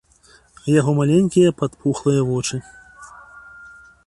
Яго 0.79 0.91
маленькія 0.99 1.53
падпухлыя 1.61 2.21
вочы. 2.31 2.57